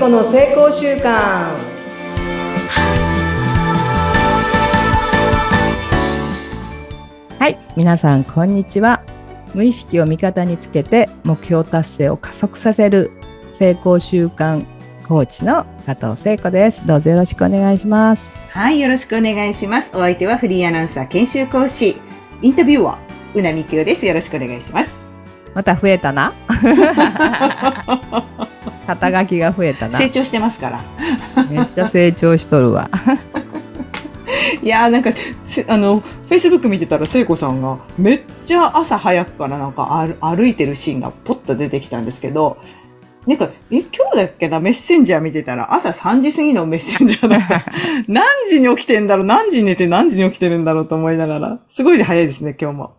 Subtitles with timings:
[0.00, 1.02] 子の成功習慣
[7.38, 9.04] はい皆さんこんにちは。
[9.52, 13.10] 無意識を味方につけて目標達成を加速させる
[13.50, 14.64] 成功習慣
[15.06, 16.86] コーチの加藤聖子です。
[16.86, 18.30] どうぞよろしくお願いします。
[18.52, 19.94] はいよろしくお願いします。
[19.94, 22.00] お相手はフリーアナウンサー研修講師
[22.40, 22.98] インタビューは
[23.34, 24.06] うなみきよです。
[24.06, 24.94] よろしくお願いします。
[25.52, 26.32] また増えたな
[28.96, 30.84] 肩書きが増えたな成長してますから
[31.50, 32.88] めっちゃ成長しとるわ
[34.62, 35.10] いやーなんか
[35.68, 42.58] あのフェイスブック見てたら聖子さんがめっちゃ朝早くからなんか歩いてるシーンがポッと出てきたんですけど
[43.26, 47.64] なんか、え、今日だっけな、メッセンジャー見てたら、朝3時過ぎのメッセンジャーだった。
[48.08, 49.26] 何時に起きてんだろう？
[49.26, 52.94] 何時に寝て何時に起きてるんだろうと思いながら、すごい早いですね、今日も。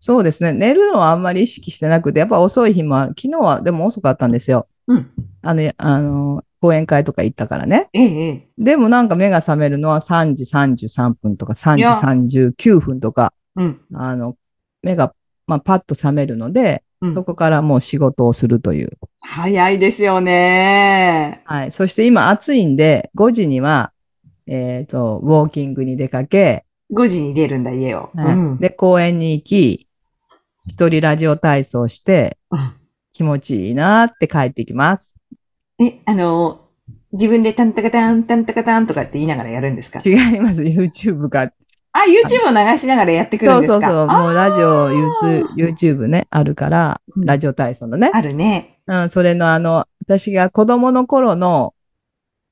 [0.00, 0.52] そうですね。
[0.52, 3.14] 寝るのはあんまり意識してなくて、やっぱ遅い日もある。
[3.16, 4.66] 昨日はでも遅かったんですよ。
[4.88, 5.10] うん。
[5.42, 7.88] あの、あの、講演会とか行ったからね。
[7.92, 8.48] ええ。
[8.58, 13.80] でもなんか目が覚めるのは3時33分とか3時39分とか、うん。
[13.94, 14.36] あの、
[14.82, 15.14] 目が、
[15.46, 18.98] まあ、パッと覚めるので、うん、そこからもう仕事をするという。
[19.20, 21.42] 早いですよね。
[21.44, 21.72] はい。
[21.72, 23.92] そして今暑いんで、5時には、
[24.46, 28.10] えっ、ー、と、ウォーキングに出かけ、5時に出るんだ、家を。
[28.14, 29.86] はい、うん、で、公園に行き、
[30.66, 32.38] 一人ラジオ体操して、
[33.18, 35.16] 気持ちいいなって帰ってきます。
[35.80, 36.68] え、あの、
[37.10, 39.98] 自分でタンタカタン、タンタカタンとかって言いながらやるんですか？
[40.04, 40.62] 違います。
[40.62, 41.50] YouTube が。
[41.90, 43.72] あ、YouTube を流しながらやってくるんですか？
[43.72, 44.06] そうそうそう。
[44.06, 44.90] もうラジオ、
[45.56, 48.08] YouTube ね、あるから、ラジオ体操のね。
[48.14, 48.78] あるね。
[48.86, 51.74] うん、それのあの、私が子供の頃の、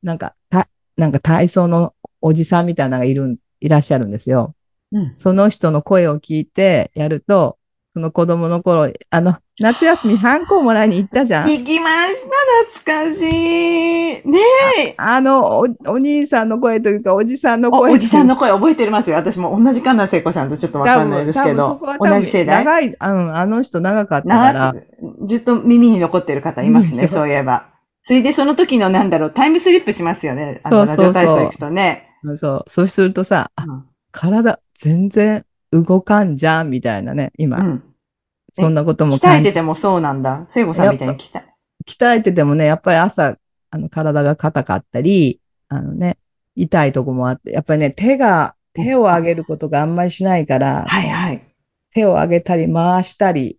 [0.03, 4.57] なんか、た、なんか体操のおじさんみたいなのがいる、いらっしゃるんですよ。
[4.91, 7.56] うん、その人の声を聞いてやると、
[7.97, 11.45] その子供の頃、あの、夏休みハンコもらいに行ったじゃん。
[11.45, 12.29] 行きまし
[12.85, 14.31] た、懐かしい。
[14.31, 14.39] ね
[14.89, 14.95] え。
[14.99, 17.95] あのお、お兄さんの声というか、おじさんの声お。
[17.95, 19.17] おじさんの声覚えてますよ。
[19.17, 21.81] 私も同じかな、聖子さんとちょっとわかんないですけど。
[21.99, 22.67] 同じ世代。
[22.67, 24.75] 長い、うん、あの人長かったから。
[25.25, 27.69] ずっと耳に残ってる方いますね、うん、そういえば。
[28.03, 30.61] それでその時のなんだろう、タイムスリップしますよね。
[30.65, 32.11] あの、ラジオ体操行くとね。
[32.35, 32.65] そう。
[32.69, 37.59] そうするとさ、うん、体全然動かんじゃん、みたいなね、今。
[37.59, 37.83] うん
[38.63, 40.47] そんなことも鍛えててもそうなんだ。
[40.49, 41.45] 聖子さんみたいに鍛え。
[41.87, 43.37] 鍛えててもね、やっぱり朝、
[43.71, 46.19] あの、体が硬かったり、あのね、
[46.55, 51.43] 痛いとこもあって、やっぱりね、手が、手を上げることがあんまりしないから、はいはい。
[51.95, 53.59] 手を上げたり回したり、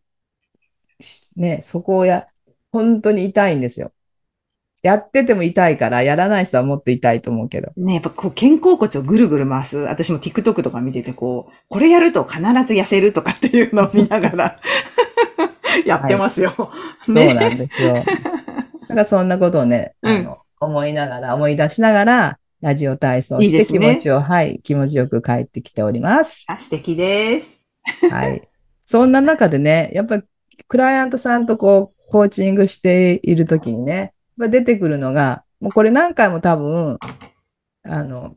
[1.36, 2.28] ね、そこをや、
[2.72, 3.92] 本当に痛いんですよ。
[4.84, 7.72] やってても痛いから、やらない人はもっと痛いと思うけど。
[7.76, 9.78] ねやっぱこう、肩甲骨をぐるぐる回す。
[9.78, 14.60] 私も TikTok とか見てて、こう、これやると必ず痩せるとかっていうのを見ながら
[15.86, 16.54] やってますよ。
[16.58, 16.72] は
[17.08, 17.94] い、ね、そうなんですよ。
[18.04, 26.46] だからそんなことをね、あの、うん、思いながら、思い出しながら、ラジオ体操して気持ちを、いいね、はい、気持ちよく帰ってきております。
[26.48, 27.64] あ、素敵です。
[28.10, 28.48] はい。
[28.86, 30.24] そんな中でね、やっぱり
[30.68, 36.98] クライアントさんとこう、コーチングしているときにね、出てくるのが、もうこれ何回も多分、
[37.84, 38.36] あの、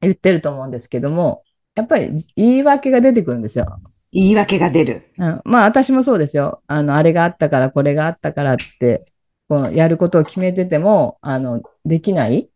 [0.00, 1.42] 言ってると思うんですけども、
[1.76, 3.66] やっぱり言い訳が出てくるんですよ。
[4.10, 5.10] 言い訳が出る。
[5.18, 6.62] うん、まあ私もそうですよ。
[6.66, 9.04] あの、あれがあったから、これがあったからって、
[9.48, 12.48] このやることを決めてても、あの、できない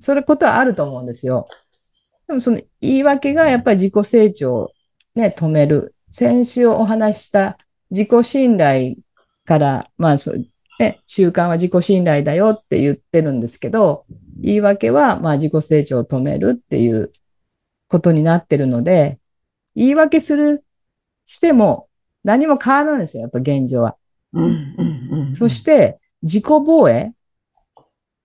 [0.00, 1.46] それことはあると思うんですよ。
[2.26, 4.70] でもその言い訳がやっぱり自己成長を
[5.14, 5.94] ね、止める。
[6.12, 7.58] 先週お話しした
[7.90, 8.96] 自己信頼
[9.44, 10.36] から、まあそう、
[10.78, 14.04] ね、習慣は自己信頼だよって言ってるんですけど、
[14.40, 17.12] 言い訳は、まあ自己成長を止めるっていう
[17.90, 19.18] ことになってるので、
[19.74, 20.64] 言い訳する、
[21.24, 21.88] しても
[22.24, 23.96] 何も変わらないんですよ、やっぱ現状は。
[24.32, 27.12] うんうんうん、そして、自己防衛、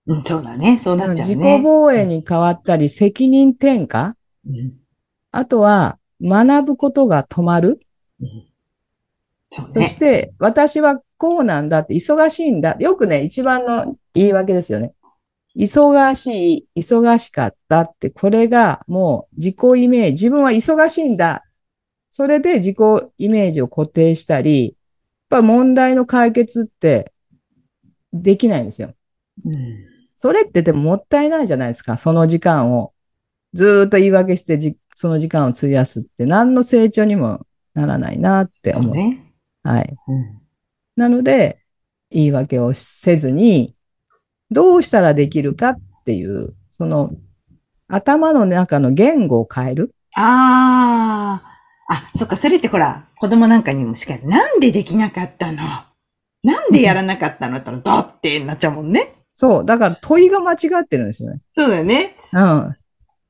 [0.06, 0.78] うん、そうだね。
[0.78, 1.34] そうなっちゃうね。
[1.34, 4.14] 自己防衛に変わったり、責任転嫁、
[4.46, 4.74] うん、
[5.32, 7.80] あとは、学ぶことが止まる。
[8.20, 8.46] うん
[9.48, 12.76] そね、そして、私はこうなんだって、忙しいんだ。
[12.78, 14.92] よくね、一番の言い訳ですよね。
[15.56, 21.42] 忙しい、忙しかったって、これがもう自己イメージ、自分は忙しいんだ。
[22.10, 22.76] それで自己
[23.18, 24.76] イメージを固定したり、
[25.30, 27.12] やっぱ問題の解決って
[28.12, 28.94] できないんですよ。
[29.44, 29.84] うん、
[30.16, 31.96] それってでももったいないじゃないですか。
[31.96, 32.92] その時間を
[33.54, 38.92] ずっと言い訳してじ、その時間を費やすって何の成長にもならないなって思う。
[38.92, 39.32] うね、
[39.62, 39.94] はい。
[40.08, 40.40] うん、
[40.96, 41.58] なので、
[42.10, 43.75] 言い訳をせずに、
[44.50, 47.10] どうしたらできるかっていう、その、
[47.88, 49.94] 頭の中の言語を変える。
[50.14, 51.52] ああ。
[51.88, 55.62] あ、そっか、それってほら、子供なんかにもしかなんでできなかったの？
[56.42, 57.58] なんでやらなかったの？
[57.58, 59.14] って言ったら、だってなっちゃうもんね。
[59.34, 59.64] そう。
[59.64, 61.40] だから問いが間違ってるんですよね。
[61.52, 62.16] そうだよね。
[62.32, 62.76] うん。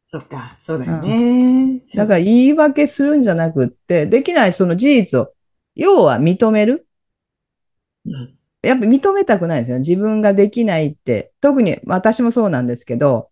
[0.06, 1.82] そっか、そうだよね。
[1.94, 5.32] だから言い訳するんじゃなくって、できないその事実を、
[5.74, 6.86] 要は認める。
[8.06, 8.35] うん
[8.66, 9.78] やっぱ認めたくないんですよ。
[9.78, 11.32] 自分ができないって。
[11.40, 13.30] 特に私もそうなんですけど、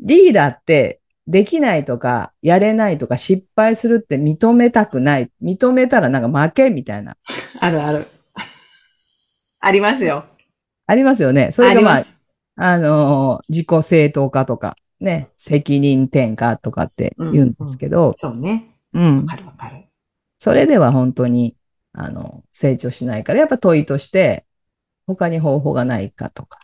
[0.00, 5.30] リーダーってできないとか、やれないとか、失敗するって認めたくない。
[5.42, 7.16] 認めたらなんか負けみたいな。
[7.60, 8.06] あるある。
[9.60, 10.26] ありますよ。
[10.86, 11.50] ありますよね。
[11.52, 12.04] それがまああ。
[12.56, 18.76] あのー自己正当化とか、ね、責任転嫁とかって言うんですけど、そうね。
[18.92, 19.84] うんわかるわかる。
[20.38, 21.56] それでは本当に、
[21.94, 24.44] あの、成長しないから、やっぱ問いとして、
[25.06, 26.60] 他に方法がないかとか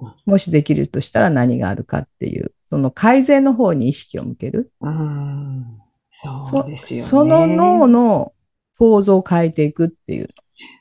[0.00, 4.72] うん、もしできるとしたら何があるかっていう、その改善の方に意識を向ける。
[4.80, 5.80] うーん。
[6.10, 7.08] そうそですよね。
[7.08, 8.32] その脳の
[8.78, 10.28] 構造を変えていくっていう。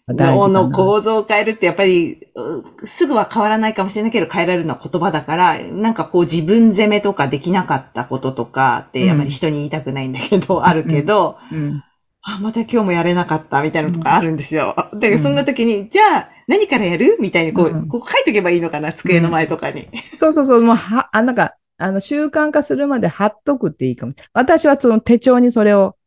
[0.08, 11.84] 脳の構造を変えるってやっぱり、うすぐは変わらないかもしれないけど変えられるのは言葉だから、なんかこう自分責めとかできなかったこととかって、うんあまり人に言いたくないんだけど、あるけど、うん。
[12.28, 14.76] あ、また今日もやれなかったみたいなのとかあるんですよ。
[14.92, 19.88] うんそんな時に、じゃあ何からやるみたいにこう、うんこう書いとけばいいのかな、机の前とかに。
[20.16, 24.14] そうそうそう、もうは、あ、なんか、あの、習慣化するまで貼っとくっていいかも。
[24.34, 25.98] 私はその手帳にそれを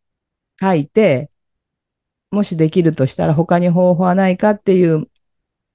[0.60, 1.30] 書いて、
[2.32, 5.08] もしできるとしたら他に方法はないかっていう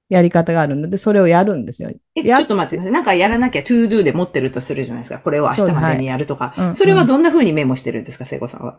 [0.10, 1.90] やり方があるので、それをやるんですよ。
[2.16, 2.92] え、ちやょっと待ってください。
[2.92, 5.20] なんかやらなきゃ to do で持ってるとするじゃないですか。
[5.20, 6.54] これを明日までにやるとか。
[6.56, 8.78] そうはいそれはどんな風にメモしてるんですか、聖子さんは？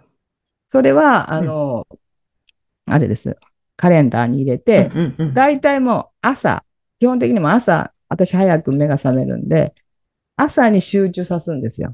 [0.75, 1.87] それは、あの、
[2.87, 3.37] あれです。
[3.77, 6.65] カレンダーに入れて、うんうんもう朝、
[6.99, 9.73] 基本的にも朝、私早く目が覚めるんで、
[10.35, 11.93] 朝に集中さすんですよ。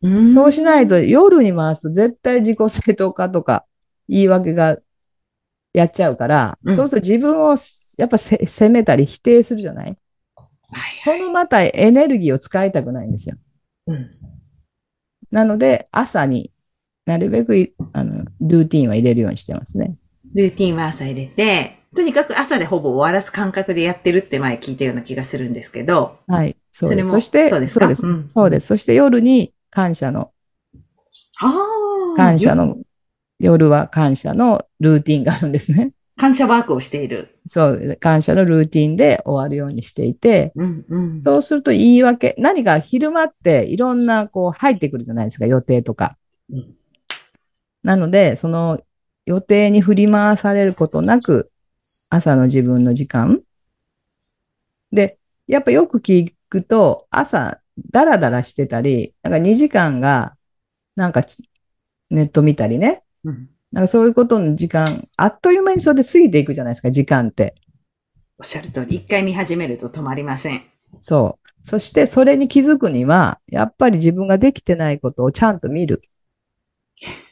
[0.00, 0.32] うん。
[0.32, 3.64] そうしないと夜に回すと絶対自己正当化とか
[4.08, 4.78] 言い訳が
[5.72, 7.56] やっちゃうから、うんそうすると自分を
[7.98, 9.96] やっぱせ責めたり否定するじゃない
[10.70, 13.36] はいそのまたエネルギーを使いたくないんですよ。
[13.88, 14.10] うん。
[15.32, 16.52] なので朝に
[17.06, 19.96] なるべくいあのルーティンは入れるようにしてますね。
[20.34, 26.56] ルーティンは朝入れて、とにかく朝でほぼ終わらす感覚でやってるって前聞いたような気がするんですけど、はい。
[26.72, 26.96] そうです。
[26.96, 27.86] それもそして、そうですか？
[27.86, 28.06] そうです。
[28.06, 28.66] うんそうです。
[28.66, 30.32] そして夜に感謝の、
[31.40, 32.16] ああ。
[32.16, 32.76] 感謝の、
[33.38, 33.70] 夜？
[33.70, 35.92] は感謝のルーティンがあるんですね。
[36.18, 37.38] 感謝ワークをしている。
[37.46, 41.22] そう、感謝のルーティンで終わるようにしていて、うんうん。
[41.22, 46.16] そうすると言い訳、何か昼間っていろんなこう入ってくるじゃないですか、予定とか。
[46.50, 46.74] うん
[47.86, 48.80] なので、その
[49.26, 51.52] 予定に振り回されることなく、
[52.08, 53.42] 朝の自分の時間。
[54.90, 57.60] で、やっぱよく聞くと、朝、
[57.92, 60.34] ダラダラしてたり、なんか2時間が、
[60.96, 61.48] なんかち
[62.10, 63.04] ネット見たりね。
[63.22, 67.54] うんなんかそういうことの時間、あっという間にそれで過ぎていくじゃないですか、時間って。
[68.38, 70.62] おっしゃる通り、一回見始めると止まりません。
[71.00, 71.68] そう。
[71.68, 76.02] そしてそれに気づくには、やっぱり自分ができてないことをちゃんと見る。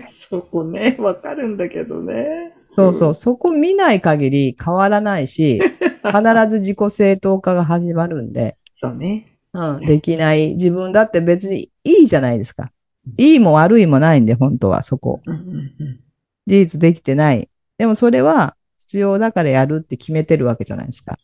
[0.08, 2.50] そこね、わかるんだけどね。
[2.52, 3.14] そうそう。
[3.14, 5.60] そこ見ない限り変わらないし、
[6.04, 9.24] 必ず自己正当化が始まるんで、そうね。
[9.52, 12.72] うん、できない自分だって別にいいじゃないですか。
[13.18, 15.20] いいも悪いもないんで、本当はそこ。
[16.46, 17.48] 事実できてない。
[17.78, 21.18] でもそれは必要だからやるって決めてるわけじゃないですか。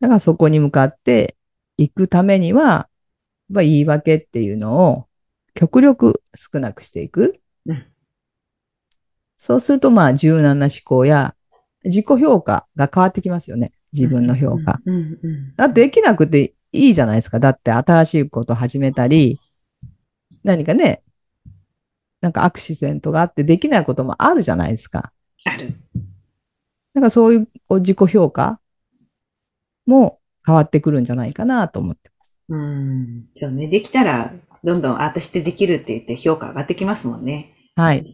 [0.00, 1.36] だからそこに向かって
[1.76, 5.07] いくためには、やっぱ言い訳っていうのを
[5.58, 7.40] 極力少なくしていく。
[7.66, 7.84] うん
[9.40, 11.36] そうするとまあ柔軟な思考や
[11.84, 13.72] 自己評価が変わってきますよね。
[13.92, 14.80] 自分の評価。
[15.72, 17.38] できなくていいじゃないですか。
[17.38, 19.38] だって新しいことを始めたり、
[20.42, 21.02] 何かね、
[22.20, 25.12] なんかアクシデントがあってできないこともあるじゃないですか。
[25.44, 25.72] ある。
[26.94, 27.48] なんかそういう
[27.78, 28.58] 自己評価
[29.86, 32.36] も変わってくるんじゃないかなと思ってます。
[32.48, 33.28] うん。
[33.34, 33.68] そうね。
[33.68, 34.34] できたら、
[34.64, 37.54] どんどん、あ、私ってできるって言って評価上がってきますもんね。
[37.76, 38.04] はい。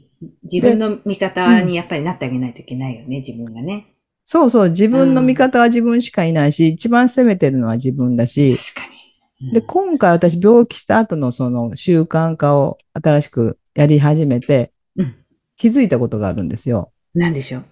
[0.43, 3.87] 自分の味方にやっぱりなってあげないといけないよね、自分がね。
[4.25, 8.95] そうそう、自分の味方は自分しかいないし、一番責めてるのは自分だし、確か
[9.41, 9.53] に。
[9.53, 15.15] で、今回私病気した後のその習慣化を新しくやり始めてうん、
[15.57, 16.91] 気づいたことがあるんですよ。
[17.15, 17.65] なんでしょう？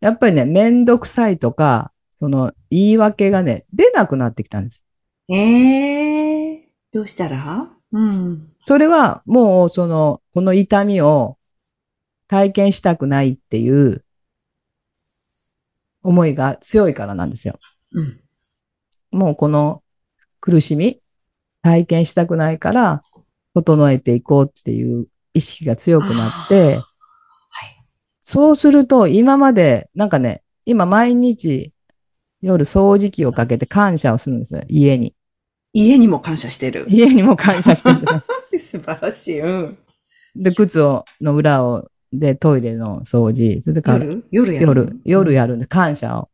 [0.00, 4.84] やっぱりね、めんどくさいとか、その言い訳がね、出なくなってきたんです。
[5.30, 7.68] ええどうしたら？
[7.92, 8.48] うん。
[8.58, 11.36] それはもうその、この痛みを
[12.28, 14.04] 体験したくないっていう
[16.02, 17.58] 思いが強いからなんですよ。
[17.92, 18.20] うん。
[19.10, 19.82] もうこの
[20.40, 21.00] 苦しみ、
[21.62, 23.00] 体験したくないから、
[23.54, 26.84] 整えていこうっていう意識が強くなって、はい。
[28.22, 31.72] そうすると今まで、なんかね、今毎日
[32.40, 34.62] 夜掃除機をかけて感謝をするんですよ。
[34.68, 35.14] 家に。
[35.78, 36.86] 家にも感謝してる。
[36.88, 37.98] 家にも感謝してる。
[38.60, 39.40] 素晴らしい。
[39.40, 39.78] うん。
[40.34, 43.60] で、靴をの裏を、で、トイレの掃除。
[43.62, 44.24] それでから夜？
[44.30, 46.28] 夜やる夜、夜やるんで、感謝を。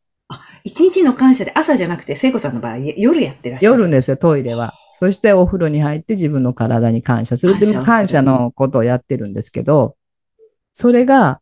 [0.65, 3.79] 一日の感謝で朝じゃなくて、聖子さんの場合、夜やってらっしゃる。
[3.79, 4.73] 夜ですよ、トイレは。
[4.93, 9.97] そしてお風呂に入って自分の体に感謝するっていう感謝のことをやってるんですけど、
[10.73, 11.41] それが、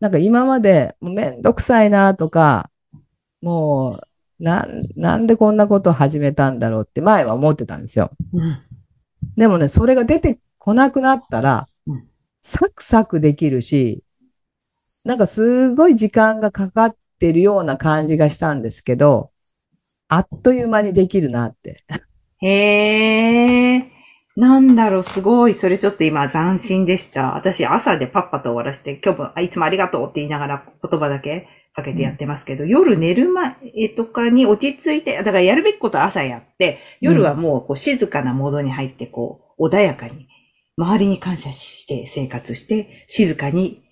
[0.00, 2.70] なんか今までもうめんどくさいなとか、
[3.40, 4.00] もう、
[4.38, 8.10] なん、なんでこんなことを始めたんだろうって前は思ってたんですよ。
[8.32, 8.58] うん。
[9.36, 12.04] でもね、それが出てこなくなったらうん、
[12.38, 14.04] サクサクできるし、
[15.04, 19.30] なんかすごい時間がかかってるような感じがしたんですけど、
[20.08, 21.84] あっという間にできるなって。
[22.40, 23.90] へえ。
[24.36, 25.54] なんだろう、すごい。
[25.54, 27.34] それちょっと今斬新でした。
[27.36, 31.48] 私朝でパッパと終わらせて、今日もあいつもありがとうって言いながら言葉だけ
[31.78, 33.54] かけてやってますけど、夜寝る前
[33.96, 40.28] とかに落ち着いて、だからやるべきことは朝やって、夜はもうこう静かなモードに入って、こう、穏やかに、
[40.76, 43.84] 周りに感謝して生活して、静かに、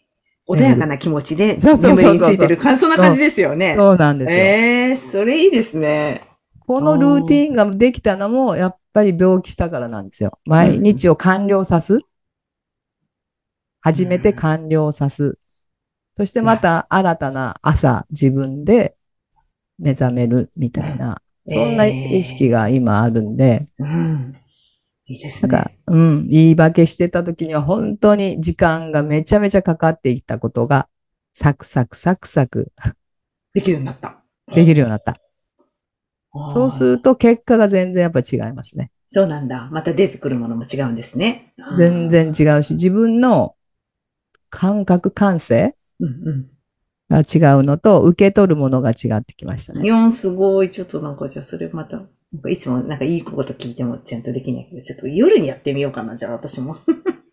[0.48, 3.74] 穏やかな気持ちで眠りについてる感、そんな感じですよね。
[3.76, 4.36] そうなんですよ。
[4.36, 6.22] ええそれいいですね。
[6.66, 10.32] このルーティンができたのも、やっぱり病気したからなんですよ。
[10.44, 12.00] 毎日を完了さす。
[13.80, 15.38] 初めて完了さす。
[16.16, 18.96] そしてまた新たな朝、自分で
[19.78, 24.36] 目覚めるみたいな、そんな意識が今あるんで、うん。
[25.06, 25.52] いいですね。
[25.52, 30.88] なんか、うん、言い訳してた時には本当に時間がめちゃめちゃかかっていったことが、
[31.34, 32.72] サクサクサクサク
[33.52, 34.22] できるようになった。
[34.54, 35.18] できるようになった。
[36.52, 38.90] そうするると結果が全然やっぱ違いますね。
[39.08, 39.68] そうなんだ。
[39.70, 41.52] また出てくるものも違うんですね。
[41.78, 43.54] 全然違うし、自分の
[44.50, 46.50] 感覚、感性うんうん。
[47.08, 49.84] が違うのと、受け取るものが違ってきましたね。
[49.84, 50.70] いや、すごい。
[50.70, 51.98] ちょっとなんか、じゃあそれまた、
[52.32, 56.76] なんかいつもなんかいいこと聞いてもちゃんとできないけど、ちょっと夜にやってみようかな、じゃあ私も。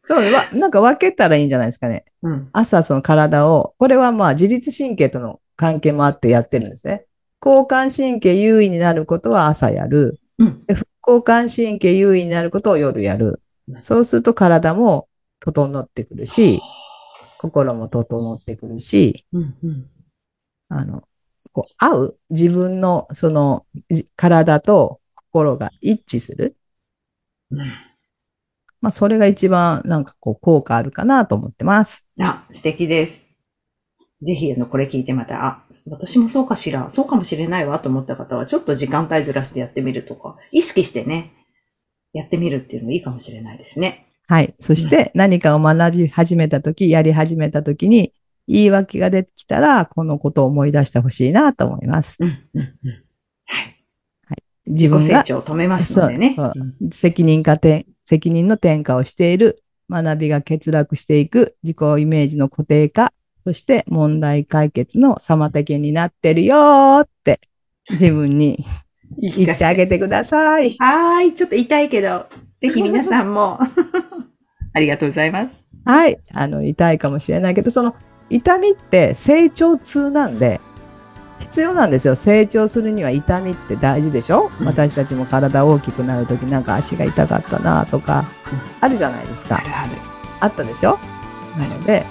[0.05, 2.05] そう、わなんか分けたらいいんじゃないですかね。
[2.21, 2.49] うん。
[2.53, 7.05] 朝その体を、これはまあ自律神経との関係もあってやってるんですね。
[7.43, 10.19] 交感神経優位になることは朝やる。
[10.37, 10.65] うん。
[10.65, 13.77] で副交感神経優位になることを夜やるう。
[13.77, 15.07] んそうすると体も
[15.39, 16.61] 整ってくるし、
[17.43, 19.55] 心も整ってくるし、うん。
[19.61, 19.89] うん。
[20.69, 21.03] あの、
[21.51, 26.55] こう、合う自分のそのじ体と心が一致する。
[27.51, 27.67] うん。
[28.79, 32.13] まあ、それが一番なんかこう効果あるかなと思ってます。
[32.21, 33.37] あ、素敵です。
[34.21, 41.33] ぜひ、あの、これ聞いてまた、あ、私もそうかしら、そうかもしれないわと思った方は、ちょっと時間帯ずらしてやってみるとか、意識してね、
[42.13, 44.07] やってみるっていうのもいいかもしれないですね。
[44.27, 44.53] はい。
[44.59, 48.13] そして何かを学び始めたとき、やり始めたときに、
[48.47, 52.17] 言い訳が出てきたら、このことを思い出してほしいなと思います。
[52.19, 53.03] うん、うん、うん。
[53.45, 54.43] はい。
[54.67, 56.33] 自自己成分が長を止めますのでね。
[56.35, 63.13] そううん責任化転、責任の転嫁をしている、学びが欠落していく、自己イメージの固定化、
[63.45, 67.41] そして問題解決の妨げになってるよーって、
[67.89, 68.65] 自分に
[69.17, 70.77] 言ってあげてください。
[70.79, 71.35] はーい。
[71.35, 72.25] ちょっと痛いけど、
[72.61, 73.59] ぜひ皆さんも。
[74.73, 75.63] ありがとうございます。
[75.85, 76.19] はい。
[76.33, 77.95] あの、痛いかもしれないけど、その
[78.29, 80.61] 痛みって成長痛なんで、
[81.39, 82.15] 必要なんですよ。
[82.15, 89.57] 成長するには痛みって大事でしょ、うん私たちも体大きくなるときなんか足が痛かったなとかうん、あるじゃないですか。
[89.57, 89.89] あるある。
[90.39, 90.97] あったでしょ？
[91.57, 92.05] なので、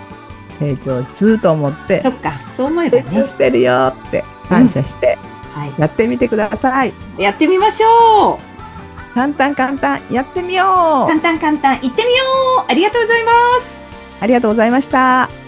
[0.58, 3.10] 成長痛と思ってそ、っか、そう思えば成ね。
[3.10, 5.18] 長してるよって感謝して
[5.54, 6.92] はやってみてください。
[7.18, 7.22] い。
[7.22, 8.51] やってみましょう
[9.14, 11.08] 簡単簡単やってみよう。
[11.08, 12.24] 簡単簡単、行ってみよ
[12.66, 12.70] う。
[12.70, 13.78] ありがとうございます。
[14.20, 15.41] ありがとうございました。